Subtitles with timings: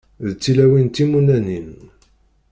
[0.27, 1.69] D tilawin timunanin.